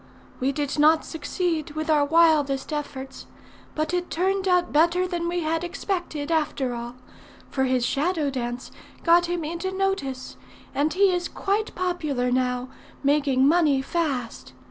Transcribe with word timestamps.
We 0.39 0.51
did 0.51 0.79
not 0.79 1.05
succeed, 1.05 1.73
with 1.73 1.87
our 1.87 2.03
wildest 2.03 2.73
efforts; 2.73 3.27
but 3.75 3.93
it 3.93 4.09
turned 4.09 4.47
out 4.47 4.73
better 4.73 5.07
than 5.07 5.27
we 5.27 5.41
had 5.41 5.63
expected, 5.63 6.31
after 6.31 6.73
all; 6.73 6.95
for 7.51 7.65
his 7.65 7.85
shadow 7.85 8.31
dance 8.31 8.71
got 9.03 9.27
him 9.27 9.43
into 9.43 9.71
notice, 9.71 10.37
and 10.73 10.91
he 10.91 11.11
is 11.13 11.27
quite 11.27 11.75
popular 11.75 12.31
now, 12.31 12.61
and 12.61 12.69
making 13.03 13.47
money 13.47 13.83
fast. 13.83 14.53